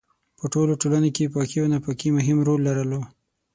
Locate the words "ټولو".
0.53-0.73